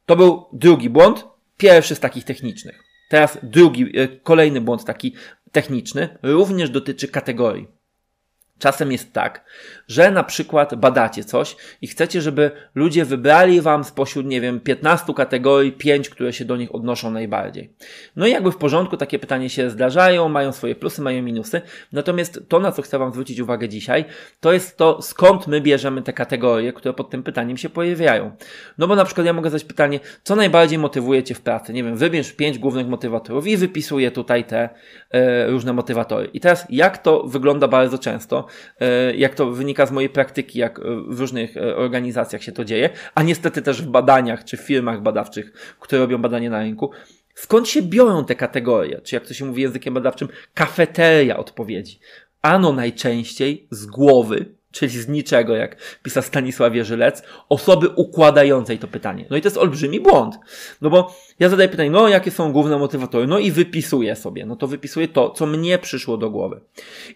To 0.06 0.16
był 0.16 0.44
drugi 0.52 0.90
błąd, 0.90 1.24
pierwszy 1.56 1.94
z 1.94 2.00
takich 2.00 2.24
technicznych. 2.24 2.82
Teraz 3.10 3.38
drugi, 3.42 3.98
e, 3.98 4.08
kolejny 4.08 4.60
błąd 4.60 4.84
taki 4.84 5.14
techniczny, 5.52 6.18
również 6.22 6.70
dotyczy 6.70 7.08
kategorii. 7.08 7.68
Czasem 8.62 8.92
jest 8.92 9.12
tak, 9.12 9.44
że 9.92 10.10
na 10.10 10.24
przykład 10.24 10.74
badacie 10.74 11.24
coś 11.24 11.56
i 11.82 11.86
chcecie, 11.86 12.22
żeby 12.22 12.50
ludzie 12.74 13.04
wybrali 13.04 13.60
wam 13.60 13.84
spośród, 13.84 14.26
nie 14.26 14.40
wiem, 14.40 14.60
15 14.60 15.14
kategorii 15.14 15.72
5, 15.72 16.08
które 16.08 16.32
się 16.32 16.44
do 16.44 16.56
nich 16.56 16.74
odnoszą 16.74 17.10
najbardziej. 17.10 17.72
No 18.16 18.26
i 18.26 18.30
jakby 18.30 18.52
w 18.52 18.56
porządku 18.56 18.96
takie 18.96 19.18
pytanie 19.18 19.50
się 19.50 19.70
zdarzają, 19.70 20.28
mają 20.28 20.52
swoje 20.52 20.74
plusy, 20.74 21.02
mają 21.02 21.22
minusy. 21.22 21.60
Natomiast 21.92 22.40
to, 22.48 22.60
na 22.60 22.72
co 22.72 22.82
chcę 22.82 22.98
wam 22.98 23.12
zwrócić 23.12 23.40
uwagę 23.40 23.68
dzisiaj, 23.68 24.04
to 24.40 24.52
jest 24.52 24.76
to, 24.76 25.02
skąd 25.02 25.46
my 25.46 25.60
bierzemy 25.60 26.02
te 26.02 26.12
kategorie, 26.12 26.72
które 26.72 26.94
pod 26.94 27.10
tym 27.10 27.22
pytaniem 27.22 27.56
się 27.56 27.68
pojawiają. 27.68 28.36
No 28.78 28.86
bo 28.86 28.96
na 28.96 29.04
przykład 29.04 29.26
ja 29.26 29.32
mogę 29.32 29.50
zadać 29.50 29.64
pytanie, 29.64 30.00
co 30.22 30.36
najbardziej 30.36 30.78
motywuje 30.78 31.22
cię 31.22 31.34
w 31.34 31.40
pracy? 31.40 31.72
Nie 31.72 31.84
wiem, 31.84 31.96
wybierz 31.96 32.32
5 32.32 32.58
głównych 32.58 32.86
motywatorów 32.86 33.46
i 33.46 33.56
wypisuję 33.56 34.10
tutaj 34.10 34.44
te 34.44 34.68
e, 35.10 35.46
różne 35.46 35.72
motywatory. 35.72 36.26
I 36.32 36.40
teraz 36.40 36.66
jak 36.70 36.98
to 36.98 37.22
wygląda 37.22 37.68
bardzo 37.68 37.98
często? 37.98 38.46
E, 38.80 39.14
jak 39.14 39.34
to 39.34 39.50
wynika 39.50 39.81
z 39.86 39.92
mojej 39.92 40.10
praktyki, 40.10 40.58
jak 40.58 40.78
e, 40.78 40.82
w 41.08 41.20
różnych 41.20 41.56
e, 41.56 41.76
organizacjach 41.76 42.42
się 42.42 42.52
to 42.52 42.64
dzieje, 42.64 42.90
a 43.14 43.22
niestety 43.22 43.62
też 43.62 43.82
w 43.82 43.86
badaniach 43.86 44.44
czy 44.44 44.56
firmach 44.56 45.02
badawczych, 45.02 45.76
które 45.80 46.00
robią 46.00 46.18
badanie 46.18 46.50
na 46.50 46.58
rynku. 46.58 46.90
Skąd 47.34 47.68
się 47.68 47.82
biorą 47.82 48.24
te 48.24 48.34
kategorie? 48.34 49.00
Czy 49.00 49.14
jak 49.14 49.26
to 49.26 49.34
się 49.34 49.44
mówi 49.44 49.62
językiem 49.62 49.94
badawczym, 49.94 50.28
kafeteria 50.54 51.36
odpowiedzi? 51.36 52.00
Ano 52.42 52.72
najczęściej 52.72 53.68
z 53.70 53.86
głowy, 53.86 54.54
czyli 54.72 54.90
z 54.90 55.08
niczego, 55.08 55.56
jak 55.56 55.76
pisał 56.02 56.22
Stanisław 56.22 56.72
Żylec, 56.82 57.22
osoby 57.48 57.88
układającej 57.88 58.78
to 58.78 58.88
pytanie. 58.88 59.26
No 59.30 59.36
i 59.36 59.40
to 59.40 59.46
jest 59.46 59.56
olbrzymi 59.56 60.00
błąd. 60.00 60.38
No 60.80 60.90
bo 60.90 61.14
ja 61.38 61.48
zadaję 61.48 61.68
pytanie, 61.68 61.90
no 61.90 62.08
jakie 62.08 62.30
są 62.30 62.52
główne 62.52 62.78
motywatory? 62.78 63.26
No 63.26 63.38
i 63.38 63.50
wypisuję 63.50 64.16
sobie. 64.16 64.46
No 64.46 64.56
to 64.56 64.66
wypisuję 64.66 65.08
to, 65.08 65.30
co 65.30 65.46
mnie 65.46 65.78
przyszło 65.78 66.16
do 66.16 66.30
głowy. 66.30 66.60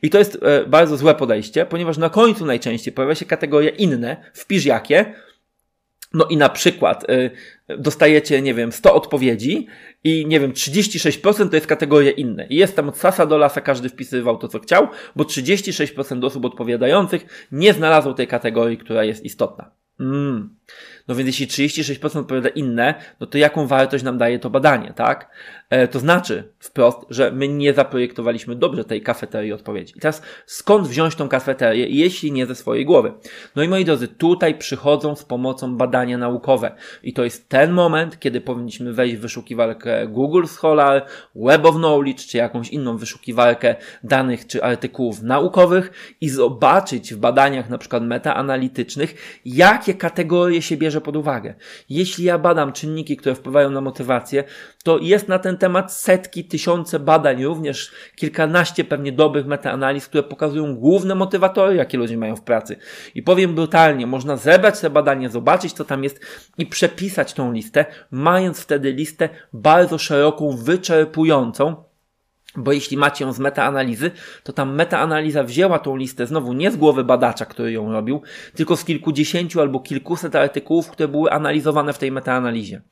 I 0.02 0.10
to 0.10 0.18
jest 0.18 0.38
e, 0.42 0.66
bardzo 0.66 0.96
złe 0.96 1.14
podejście, 1.14 1.66
ponieważ 1.66 1.98
na 1.98 2.10
końcu 2.10 2.46
najczęściej 2.46 2.94
pojawia 2.94 3.14
się 3.14 3.24
kategoria 3.24 3.70
inne, 3.70 4.16
wpisz 4.34 4.64
jakie, 4.64 5.14
no 6.14 6.24
i 6.24 6.36
na 6.36 6.48
przykład 6.48 7.10
y, 7.10 7.30
dostajecie, 7.78 8.42
nie 8.42 8.54
wiem, 8.54 8.72
100 8.72 8.94
odpowiedzi 8.94 9.66
i 10.04 10.26
nie 10.26 10.40
wiem, 10.40 10.52
36% 10.52 11.48
to 11.48 11.56
jest 11.56 11.66
kategoria 11.66 12.10
inne. 12.10 12.46
I 12.46 12.56
jest 12.56 12.76
tam 12.76 12.88
od 12.88 12.98
sasa 12.98 13.26
do 13.26 13.38
lasa, 13.38 13.60
każdy 13.60 13.88
wpisywał 13.88 14.38
to, 14.38 14.48
co 14.48 14.58
chciał, 14.58 14.88
bo 15.16 15.24
36% 15.24 16.24
osób 16.24 16.44
odpowiadających 16.44 17.48
nie 17.52 17.72
znalazło 17.72 18.14
tej 18.14 18.26
kategorii, 18.26 18.78
która 18.78 19.04
jest 19.04 19.24
istotna. 19.24 19.70
Mm. 20.00 20.56
No 21.08 21.14
więc 21.14 21.40
jeśli 21.40 21.68
36% 21.68 22.18
odpowiada 22.18 22.48
inne, 22.48 22.94
no 23.20 23.26
to 23.26 23.38
jaką 23.38 23.66
wartość 23.66 24.04
nam 24.04 24.18
daje 24.18 24.38
to 24.38 24.50
badanie, 24.50 24.92
tak? 24.96 25.30
E, 25.70 25.88
to 25.88 25.98
znaczy 25.98 26.52
wprost, 26.58 26.98
że 27.10 27.32
my 27.32 27.48
nie 27.48 27.74
zaprojektowaliśmy 27.74 28.56
dobrze 28.56 28.84
tej 28.84 29.02
kafeterii 29.02 29.52
odpowiedzi. 29.52 29.94
I 29.96 30.00
teraz 30.00 30.22
skąd 30.46 30.88
wziąć 30.88 31.14
tą 31.14 31.28
kafeterię, 31.28 31.86
jeśli 31.88 32.32
nie 32.32 32.46
ze 32.46 32.54
swojej 32.54 32.84
głowy? 32.84 33.12
No 33.56 33.62
i 33.62 33.68
moi 33.68 33.84
drodzy, 33.84 34.08
tutaj 34.08 34.58
przychodzą 34.58 35.16
z 35.16 35.24
pomocą 35.24 35.76
badania 35.76 36.18
naukowe. 36.18 36.76
I 37.02 37.12
to 37.12 37.24
jest 37.24 37.48
ten 37.48 37.72
moment, 37.72 38.18
kiedy 38.18 38.40
powinniśmy 38.40 38.92
wejść 38.92 39.16
w 39.16 39.20
wyszukiwarkę 39.20 40.06
Google 40.06 40.46
Scholar, 40.46 41.06
Web 41.34 41.64
of 41.64 41.74
Knowledge, 41.74 42.26
czy 42.26 42.36
jakąś 42.36 42.68
inną 42.68 42.96
wyszukiwarkę 42.96 43.76
danych 44.04 44.46
czy 44.46 44.64
artykułów 44.64 45.22
naukowych 45.22 46.16
i 46.20 46.28
zobaczyć 46.28 47.14
w 47.14 47.18
badaniach 47.18 47.70
na 47.70 47.78
przykład 47.78 48.02
metaanalitycznych, 48.02 49.40
jakie 49.44 49.94
kategorie 49.94 50.62
się 50.62 50.76
bierze 50.76 51.00
pod 51.00 51.16
uwagę. 51.16 51.54
Jeśli 51.88 52.24
ja 52.24 52.38
badam 52.38 52.72
czynniki, 52.72 53.16
które 53.16 53.34
wpływają 53.34 53.70
na 53.70 53.80
motywację, 53.80 54.44
to 54.84 54.98
jest 54.98 55.28
na 55.28 55.38
ten 55.38 55.55
temat 55.56 55.92
setki, 55.92 56.44
tysiące 56.44 56.98
badań, 56.98 57.44
również 57.44 57.92
kilkanaście 58.16 58.84
pewnie 58.84 59.12
dobrych 59.12 59.46
metaanaliz, 59.46 60.08
które 60.08 60.22
pokazują 60.22 60.76
główne 60.76 61.14
motywatory, 61.14 61.76
jakie 61.76 61.98
ludzie 61.98 62.16
mają 62.16 62.36
w 62.36 62.42
pracy. 62.42 62.76
I 63.14 63.22
powiem 63.22 63.54
brutalnie, 63.54 64.06
można 64.06 64.36
zebrać 64.36 64.80
te 64.80 64.90
badania, 64.90 65.28
zobaczyć, 65.28 65.72
co 65.72 65.84
tam 65.84 66.04
jest 66.04 66.20
i 66.58 66.66
przepisać 66.66 67.32
tą 67.32 67.52
listę, 67.52 67.84
mając 68.10 68.60
wtedy 68.60 68.92
listę 68.92 69.28
bardzo 69.52 69.98
szeroką, 69.98 70.56
wyczerpującą, 70.56 71.85
bo 72.56 72.72
jeśli 72.72 72.96
macie 72.96 73.24
ją 73.24 73.32
z 73.32 73.38
metaanalizy, 73.38 74.10
to 74.42 74.52
tam 74.52 74.74
metaanaliza 74.74 75.44
wzięła 75.44 75.78
tą 75.78 75.96
listę 75.96 76.26
znowu 76.26 76.52
nie 76.52 76.70
z 76.70 76.76
głowy 76.76 77.04
badacza, 77.04 77.44
który 77.44 77.72
ją 77.72 77.92
robił, 77.92 78.22
tylko 78.54 78.76
z 78.76 78.84
kilkudziesięciu 78.84 79.60
albo 79.60 79.80
kilkuset 79.80 80.36
artykułów, 80.36 80.90
które 80.90 81.08
były 81.08 81.30
analizowane 81.30 81.92
w 81.92 81.98
tej 81.98 82.12
metaanalizie. 82.12 82.82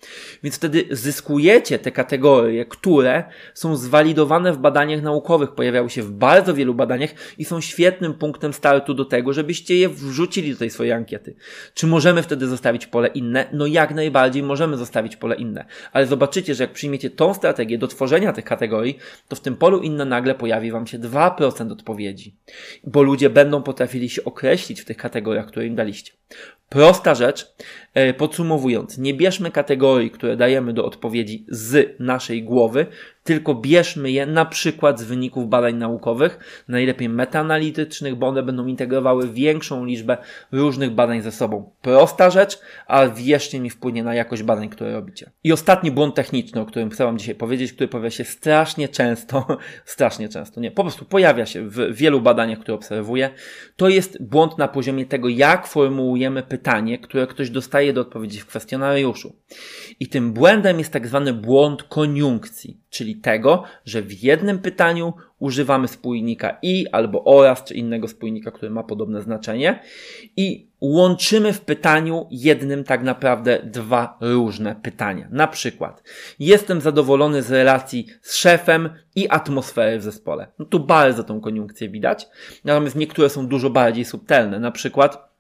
Więc 0.43 0.57
wtedy 0.57 0.85
zyskujecie 0.91 1.79
te 1.79 1.91
kategorie, 1.91 2.65
które 2.65 3.25
są 3.55 3.77
zwalidowane 3.77 4.53
w 4.53 4.59
badaniach 4.59 5.03
naukowych, 5.03 5.53
pojawiały 5.53 5.91
się 5.91 6.03
w 6.03 6.11
bardzo 6.11 6.55
wielu 6.55 6.75
badaniach 6.75 7.11
i 7.39 7.45
są 7.45 7.61
świetnym 7.61 8.15
punktem 8.15 8.53
startu 8.53 8.95
do 8.95 9.05
tego, 9.05 9.33
żebyście 9.33 9.79
je 9.79 9.89
wrzucili 9.89 10.53
do 10.53 10.59
tej 10.59 10.71
swojej 10.71 10.93
ankiety. 10.93 11.35
Czy 11.75 11.87
możemy 11.87 12.23
wtedy 12.23 12.47
zostawić 12.47 12.87
pole 12.87 13.09
inne? 13.09 13.47
No 13.53 13.67
jak 13.67 13.95
najbardziej 13.95 14.43
możemy 14.43 14.77
zostawić 14.77 15.17
pole 15.17 15.35
inne. 15.35 15.65
Ale 15.93 16.07
zobaczycie, 16.07 16.55
że 16.55 16.65
jak 16.65 16.73
przyjmiecie 16.73 17.11
tą 17.11 17.35
strategię 17.35 17.79
do 17.79 17.89
tworzenia 17.89 18.33
tych 18.33 18.45
kategorii, 18.45 18.99
to 19.29 19.37
w 19.37 19.41
tym 19.41 19.54
polu 19.55 19.81
inne 19.81 20.05
nagle 20.05 20.35
pojawi 20.35 20.71
Wam 20.71 20.87
się 20.87 20.99
2% 20.99 21.73
odpowiedzi, 21.73 22.37
bo 22.85 23.03
ludzie 23.03 23.31
będą 23.31 23.63
potrafili 23.63 24.09
się 24.09 24.25
określić 24.25 24.81
w 24.81 24.85
tych 24.85 24.97
kategoriach, 24.97 25.47
które 25.47 25.67
im 25.67 25.75
daliście. 25.75 26.13
Prosta 26.69 27.15
rzecz, 27.15 27.55
e, 27.95 28.15
podsumowując, 28.15 28.99
nie 28.99 29.15
bierzmy 29.15 29.51
kategorii, 29.51 30.11
które 30.11 30.37
dajemy 30.37 30.73
do 30.73 30.85
odpowiedzi 30.85 31.47
z 31.49 32.01
naszej 32.01 32.43
głowy, 32.43 32.87
tylko 33.25 33.55
bierzmy 33.55 34.11
je 34.11 34.27
na 34.27 34.45
przykład 34.45 35.01
z 35.01 35.05
wyników 35.05 35.49
badań 35.49 35.75
naukowych, 35.75 36.65
najlepiej 36.69 37.09
metaanalitycznych, 37.09 38.15
bo 38.15 38.27
one 38.27 38.43
będą 38.43 38.67
integrowały 38.67 39.29
większą 39.29 39.85
liczbę 39.85 40.17
różnych 40.53 40.91
badań 40.91 41.23
ze 41.23 41.33
sobą. 41.33 41.71
Prosta 41.83 42.31
rzecz, 42.31 42.59
ale 42.87 43.11
wierzcie 43.11 43.61
mi 43.61 43.71
wpłynie 43.71 44.05
na 44.05 44.15
jakość 44.15 44.43
badań, 44.43 44.69
które 44.69 44.93
robicie. 44.93 45.31
I 45.45 45.53
ostatni 45.53 45.91
błąd 45.91 46.15
techniczny, 46.15 46.61
o 46.61 46.67
którym 46.67 46.91
chcę 46.91 47.05
Wam 47.05 47.19
dzisiaj 47.19 47.35
powiedzieć, 47.35 47.73
który 47.73 47.89
pojawia 47.89 48.11
się 48.11 48.25
strasznie 48.25 48.89
często, 48.89 49.47
strasznie 49.85 50.29
często, 50.29 50.61
nie, 50.61 50.71
po 50.71 50.83
prostu 50.83 51.05
pojawia 51.05 51.47
się 51.47 51.69
w 51.69 51.95
wielu 51.95 52.21
badaniach, 52.21 52.59
które 52.59 52.75
obserwuję, 52.75 53.31
to 53.77 53.89
jest 53.89 54.23
błąd 54.23 54.59
na 54.59 54.69
poziomie 54.69 55.07
tego, 55.07 55.29
jak 55.29 55.67
formułujemy 55.67 56.43
pytanie, 56.43 56.99
które 56.99 57.27
ktoś 57.27 57.51
dostaje 57.51 57.93
do 57.93 58.01
odpowiedzi 58.01 58.41
w 58.41 58.47
kwestionariuszu. 58.47 59.37
I 60.01 60.09
tym 60.09 60.33
błędem 60.33 60.79
jest 60.79 60.93
tak 60.93 61.07
zwany 61.07 61.33
błąd 61.33 61.83
koniunkcji, 61.83 62.81
czyli 62.91 63.14
tego, 63.15 63.63
że 63.85 64.03
w 64.03 64.23
jednym 64.23 64.59
pytaniu 64.59 65.13
używamy 65.39 65.89
spójnika 65.89 66.59
i 66.63 66.87
albo 66.93 67.25
oraz, 67.25 67.65
czy 67.65 67.75
innego 67.75 68.09
spójnika, 68.09 68.51
który 68.51 68.71
ma 68.71 68.83
podobne 68.83 69.23
znaczenie 69.23 69.79
i 70.37 70.69
łączymy 70.81 71.53
w 71.53 71.61
pytaniu 71.61 72.27
jednym 72.31 72.85
tak 72.85 73.03
naprawdę 73.03 73.59
dwa 73.65 74.19
różne 74.21 74.77
pytania. 74.83 75.29
Na 75.31 75.47
przykład, 75.47 76.03
jestem 76.39 76.81
zadowolony 76.81 77.43
z 77.43 77.51
relacji 77.51 78.07
z 78.23 78.35
szefem 78.35 78.91
i 79.17 79.29
atmosfery 79.29 79.99
w 79.99 80.03
zespole. 80.03 80.47
No 80.59 80.65
tu 80.65 80.81
bardzo 80.81 81.25
tą 81.25 81.41
koniunkcję 81.41 81.89
widać, 81.89 82.29
natomiast 82.65 82.97
niektóre 82.97 83.31
są 83.31 83.47
dużo 83.47 83.71
bardziej 83.71 84.05
subtelne. 84.05 84.61
Na 84.61 84.71
przykład, 84.71 85.35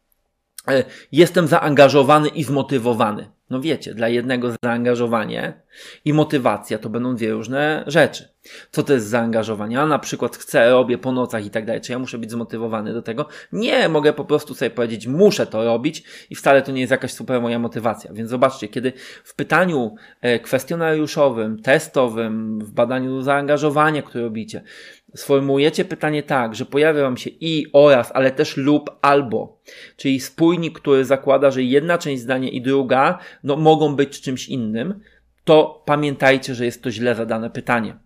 E, 0.68 0.84
jestem 1.12 1.46
zaangażowany 1.46 2.28
i 2.28 2.44
zmotywowany. 2.44 3.30
No 3.50 3.60
wiecie, 3.60 3.94
dla 3.94 4.08
jednego 4.08 4.50
zaangażowanie 4.64 5.62
i 6.04 6.12
motywacja 6.12 6.78
to 6.78 6.88
będą 6.88 7.16
dwie 7.16 7.32
różne 7.32 7.84
rzeczy. 7.86 8.34
Co 8.70 8.82
to 8.82 8.92
jest 8.92 9.06
zaangażowanie? 9.06 9.80
A 9.80 9.86
na 9.86 9.98
przykład 9.98 10.36
chcę, 10.36 10.70
robię 10.70 10.98
po 10.98 11.12
nocach 11.12 11.46
i 11.46 11.50
tak 11.50 11.66
dalej. 11.66 11.80
Czy 11.80 11.92
ja 11.92 11.98
muszę 11.98 12.18
być 12.18 12.30
zmotywowany 12.30 12.92
do 12.92 13.02
tego? 13.02 13.26
Nie, 13.52 13.88
mogę 13.88 14.12
po 14.12 14.24
prostu 14.24 14.54
sobie 14.54 14.70
powiedzieć, 14.70 15.06
muszę 15.06 15.46
to 15.46 15.64
robić 15.64 16.04
i 16.30 16.34
wcale 16.34 16.62
to 16.62 16.72
nie 16.72 16.80
jest 16.80 16.90
jakaś 16.90 17.12
super 17.12 17.42
moja 17.42 17.58
motywacja. 17.58 18.12
Więc 18.12 18.30
zobaczcie, 18.30 18.68
kiedy 18.68 18.92
w 19.24 19.34
pytaniu 19.34 19.94
e, 20.20 20.38
kwestionariuszowym, 20.38 21.62
testowym, 21.62 22.58
w 22.58 22.70
badaniu 22.72 23.22
zaangażowania, 23.22 24.02
które 24.02 24.24
robicie, 24.24 24.62
sformułujecie 25.16 25.84
pytanie 25.84 26.22
tak, 26.22 26.54
że 26.54 26.66
pojawia 26.66 27.02
Wam 27.02 27.16
się 27.16 27.30
i, 27.40 27.66
oraz, 27.72 28.12
ale 28.14 28.30
też 28.30 28.56
lub, 28.56 28.90
albo, 29.02 29.60
czyli 29.96 30.20
spójnik, 30.20 30.80
który 30.80 31.04
zakłada, 31.04 31.50
że 31.50 31.62
jedna 31.62 31.98
część 31.98 32.22
zdania 32.22 32.48
i 32.48 32.60
druga 32.60 33.18
no, 33.44 33.56
mogą 33.56 33.96
być 33.96 34.20
czymś 34.20 34.48
innym, 34.48 35.00
to 35.44 35.82
pamiętajcie, 35.86 36.54
że 36.54 36.64
jest 36.64 36.82
to 36.82 36.90
źle 36.90 37.14
zadane 37.14 37.50
pytanie. 37.50 37.96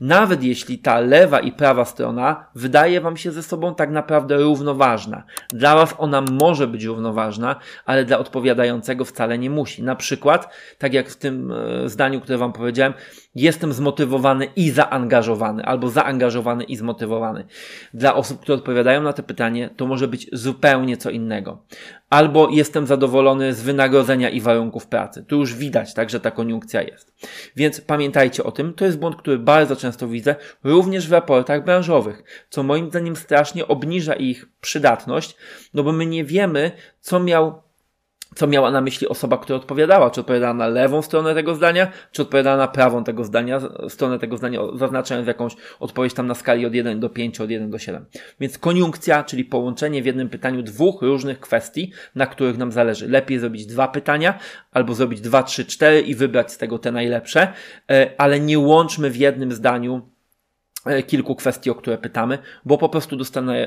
Nawet 0.00 0.42
jeśli 0.42 0.78
ta 0.78 1.00
lewa 1.00 1.40
i 1.40 1.52
prawa 1.52 1.84
strona 1.84 2.46
wydaje 2.54 3.00
Wam 3.00 3.16
się 3.16 3.32
ze 3.32 3.42
sobą 3.42 3.74
tak 3.74 3.90
naprawdę 3.90 4.36
równoważna. 4.36 5.22
Dla 5.48 5.74
Was 5.74 5.94
ona 5.98 6.20
może 6.20 6.66
być 6.66 6.84
równoważna, 6.84 7.56
ale 7.86 8.04
dla 8.04 8.18
odpowiadającego 8.18 9.04
wcale 9.04 9.38
nie 9.38 9.50
musi. 9.50 9.82
Na 9.82 9.96
przykład, 9.96 10.54
tak 10.78 10.94
jak 10.94 11.08
w 11.08 11.16
tym 11.16 11.52
e, 11.52 11.88
zdaniu, 11.88 12.20
które 12.20 12.38
Wam 12.38 12.52
powiedziałem, 12.52 12.94
jestem 13.40 13.72
zmotywowany 13.72 14.46
i 14.56 14.70
zaangażowany, 14.70 15.64
albo 15.64 15.88
zaangażowany 15.88 16.64
i 16.64 16.76
zmotywowany. 16.76 17.44
Dla 17.94 18.14
osób, 18.14 18.40
które 18.40 18.58
odpowiadają 18.58 19.02
na 19.02 19.12
to 19.12 19.22
pytanie, 19.22 19.70
to 19.76 19.86
może 19.86 20.08
być 20.08 20.28
zupełnie 20.32 20.96
co 20.96 21.10
innego. 21.10 21.62
albo 22.10 22.48
jestem 22.50 22.86
zadowolony 22.86 23.54
z 23.54 23.62
wynagrodzenia 23.62 24.30
i 24.30 24.40
warunków 24.40 24.86
pracy. 24.86 25.24
Tu 25.24 25.36
już 25.36 25.54
widać, 25.54 25.94
tak, 25.94 26.10
że 26.10 26.20
ta 26.20 26.30
koniunkcja 26.30 26.82
jest. 26.82 27.14
Więc 27.56 27.80
pamiętajcie 27.80 28.44
o 28.44 28.52
tym, 28.52 28.74
to 28.74 28.84
jest 28.84 28.98
błąd, 28.98 29.16
który 29.16 29.38
bardzo 29.38 29.76
często 29.76 30.08
widzę, 30.08 30.36
również 30.64 31.08
w 31.08 31.12
raportach 31.12 31.64
branżowych, 31.64 32.46
co 32.50 32.62
moim 32.62 32.90
zdaniem 32.90 33.16
strasznie 33.16 33.68
obniża 33.68 34.14
ich 34.14 34.48
przydatność, 34.60 35.36
no 35.74 35.82
bo 35.82 35.92
my 35.92 36.06
nie 36.06 36.24
wiemy, 36.24 36.72
co 37.00 37.20
miał 37.20 37.67
co 38.34 38.46
miała 38.46 38.70
na 38.70 38.80
myśli 38.80 39.08
osoba, 39.08 39.38
która 39.38 39.56
odpowiadała. 39.56 40.10
Czy 40.10 40.20
odpowiadała 40.20 40.54
na 40.54 40.66
lewą 40.66 41.02
stronę 41.02 41.34
tego 41.34 41.54
zdania, 41.54 41.92
czy 42.12 42.22
odpowiadała 42.22 42.56
na 42.56 42.68
prawą 42.68 43.04
tego 43.04 43.24
zdania, 43.24 43.60
stronę 43.88 44.18
tego 44.18 44.36
zdania, 44.36 44.60
zaznaczając 44.74 45.28
jakąś 45.28 45.56
odpowiedź 45.80 46.14
tam 46.14 46.26
na 46.26 46.34
skali 46.34 46.66
od 46.66 46.74
1 46.74 47.00
do 47.00 47.08
5, 47.10 47.40
od 47.40 47.50
1 47.50 47.70
do 47.70 47.78
7. 47.78 48.04
Więc 48.40 48.58
koniunkcja, 48.58 49.24
czyli 49.24 49.44
połączenie 49.44 50.02
w 50.02 50.06
jednym 50.06 50.28
pytaniu 50.28 50.62
dwóch 50.62 51.02
różnych 51.02 51.40
kwestii, 51.40 51.92
na 52.14 52.26
których 52.26 52.58
nam 52.58 52.72
zależy. 52.72 53.08
Lepiej 53.08 53.38
zrobić 53.38 53.66
dwa 53.66 53.88
pytania, 53.88 54.38
albo 54.72 54.94
zrobić 54.94 55.20
dwa, 55.20 55.42
trzy, 55.42 55.64
cztery 55.64 56.00
i 56.00 56.14
wybrać 56.14 56.52
z 56.52 56.58
tego 56.58 56.78
te 56.78 56.92
najlepsze, 56.92 57.52
e, 57.90 58.10
ale 58.18 58.40
nie 58.40 58.58
łączmy 58.58 59.10
w 59.10 59.16
jednym 59.16 59.52
zdaniu 59.52 60.17
kilku 61.06 61.34
kwestii, 61.34 61.70
o 61.70 61.74
które 61.74 61.98
pytamy, 61.98 62.38
bo 62.64 62.78
po 62.78 62.88
prostu 62.88 63.16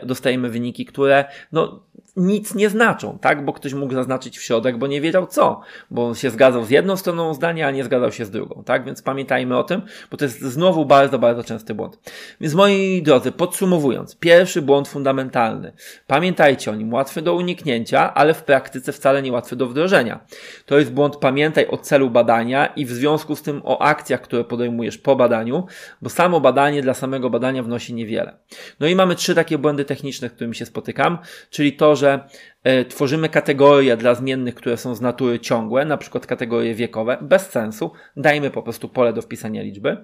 dostajemy 0.03 0.49
wyniki, 0.49 0.85
które 0.85 1.25
no, 1.51 1.79
nic 2.15 2.55
nie 2.55 2.69
znaczą, 2.69 3.19
tak? 3.21 3.45
Bo 3.45 3.53
ktoś 3.53 3.73
mógł 3.73 3.93
zaznaczyć 3.93 4.37
w 4.37 4.41
środek, 4.41 4.77
bo 4.77 4.87
nie 4.87 5.01
wiedział 5.01 5.27
co, 5.27 5.61
bo 5.91 6.15
się 6.15 6.29
zgadzał 6.29 6.65
z 6.65 6.69
jedną 6.69 6.97
stroną 6.97 7.33
zdania, 7.33 7.67
a 7.67 7.71
nie 7.71 7.83
zgadzał 7.83 8.11
się 8.11 8.25
z 8.25 8.31
drugą, 8.31 8.63
tak? 8.63 8.85
Więc 8.85 9.01
pamiętajmy 9.01 9.57
o 9.57 9.63
tym, 9.63 9.81
bo 10.11 10.17
to 10.17 10.25
jest 10.25 10.41
znowu 10.41 10.85
bardzo, 10.85 11.19
bardzo 11.19 11.43
częsty 11.43 11.73
błąd. 11.73 11.99
Więc 12.41 12.53
moi 12.53 13.01
drodzy, 13.03 13.31
podsumowując, 13.31 14.15
pierwszy 14.15 14.61
błąd 14.61 14.87
fundamentalny. 14.87 15.73
Pamiętajcie 16.07 16.71
o 16.71 16.75
nim, 16.75 16.93
łatwy 16.93 17.21
do 17.21 17.35
uniknięcia, 17.35 18.13
ale 18.13 18.33
w 18.33 18.43
praktyce 18.43 18.91
wcale 18.91 19.21
nie 19.21 19.31
łatwy 19.31 19.55
do 19.55 19.67
wdrożenia. 19.67 20.19
To 20.65 20.79
jest 20.79 20.93
błąd 20.93 21.15
pamiętaj 21.15 21.67
o 21.67 21.77
celu 21.77 22.09
badania 22.09 22.65
i 22.65 22.85
w 22.85 22.91
związku 22.91 23.35
z 23.35 23.41
tym 23.41 23.61
o 23.63 23.81
akcjach, 23.81 24.21
które 24.21 24.43
podejmujesz 24.43 24.97
po 24.97 25.15
badaniu, 25.15 25.65
bo 26.01 26.09
samo 26.09 26.39
badanie 26.39 26.81
dla 26.81 26.93
samego 26.93 27.10
badania 27.19 27.63
wnosi 27.63 27.93
niewiele. 27.93 28.37
No 28.79 28.87
i 28.87 28.95
mamy 28.95 29.15
trzy 29.15 29.35
takie 29.35 29.57
błędy 29.57 29.85
techniczne, 29.85 30.29
z 30.29 30.31
którymi 30.31 30.55
się 30.55 30.65
spotykam, 30.65 31.17
czyli 31.49 31.73
to, 31.73 31.95
że 31.95 32.19
e, 32.63 32.85
tworzymy 32.85 33.29
kategorie 33.29 33.97
dla 33.97 34.15
zmiennych, 34.15 34.55
które 34.55 34.77
są 34.77 34.95
z 34.95 35.01
natury 35.01 35.39
ciągłe, 35.39 35.85
na 35.85 35.97
przykład 35.97 36.25
kategorie 36.25 36.75
wiekowe, 36.75 37.17
bez 37.21 37.49
sensu. 37.49 37.91
Dajmy 38.17 38.49
po 38.49 38.63
prostu 38.63 38.89
pole 38.89 39.13
do 39.13 39.21
wpisania 39.21 39.61
liczby. 39.61 39.97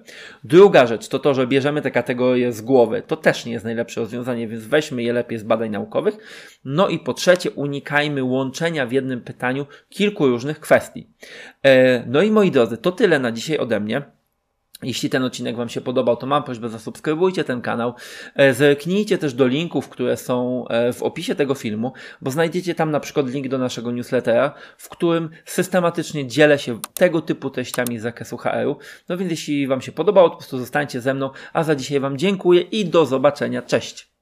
Druga 0.44 0.86
rzecz 0.86 1.08
to 1.08 1.18
to, 1.18 1.34
że 1.34 1.46
bierzemy 1.46 1.82
te 1.82 1.90
kategorie 1.90 2.52
z 2.52 2.60
głowy. 2.60 3.02
To 3.06 3.16
też 3.16 3.46
nie 3.46 3.52
jest 3.52 3.64
najlepsze 3.64 4.00
rozwiązanie, 4.00 4.48
więc 4.48 4.64
weźmy 4.64 5.02
je 5.02 5.12
lepiej 5.12 5.38
z 5.38 5.42
badań 5.42 5.70
naukowych. 5.70 6.16
No 6.64 6.88
i 6.88 6.98
po 6.98 7.14
trzecie, 7.14 7.50
unikajmy 7.50 8.24
łączenia 8.24 8.86
w 8.86 8.92
jednym 8.92 9.20
pytaniu 9.20 9.66
kilku 9.88 10.26
różnych 10.26 10.60
kwestii. 10.60 11.08
E, 11.62 12.04
no 12.06 12.22
i 12.22 12.30
moi 12.30 12.50
drodzy, 12.50 12.76
to 12.76 12.92
tyle 12.92 13.18
na 13.18 13.32
dzisiaj 13.32 13.58
ode 13.58 13.80
mnie. 13.80 14.17
Jeśli 14.82 15.10
ten 15.10 15.24
odcinek 15.24 15.56
Wam 15.56 15.68
się 15.68 15.80
podobał, 15.80 16.16
to 16.16 16.26
mam 16.26 16.42
prośbę, 16.42 16.68
zasubskrybujcie 16.68 17.44
ten 17.44 17.60
kanał. 17.60 17.94
E, 18.34 18.54
zerknijcie 18.54 19.18
też 19.18 19.34
do 19.34 19.46
linków, 19.46 19.88
które 19.88 20.16
są 20.16 20.64
e, 20.68 20.92
w 20.92 21.02
opisie 21.02 21.34
tego 21.34 21.54
filmu, 21.54 21.92
bo 22.20 22.30
znajdziecie 22.30 22.74
tam 22.74 22.90
na 22.90 23.00
przykład 23.00 23.26
link 23.26 23.48
do 23.48 23.58
naszego 23.58 23.92
newslettera, 23.92 24.54
w 24.76 24.88
którym 24.88 25.30
systematycznie 25.44 26.26
dzielę 26.26 26.58
się 26.58 26.78
tego 26.94 27.22
typu 27.22 27.50
treściami 27.50 27.98
z 27.98 28.02
zakresu 28.02 28.36
HR-u. 28.36 28.76
No 29.08 29.16
więc 29.16 29.30
jeśli 29.30 29.66
Wam 29.66 29.80
się 29.80 29.92
podobało, 29.92 30.28
to 30.28 30.32
po 30.32 30.38
prostu 30.38 30.58
zostańcie 30.58 31.00
ze 31.00 31.14
mną, 31.14 31.30
a 31.52 31.64
za 31.64 31.74
dzisiaj 31.74 32.00
Wam 32.00 32.18
dziękuję 32.18 32.60
i 32.60 32.84
do 32.84 33.06
zobaczenia. 33.06 33.62
Cześć! 33.62 34.17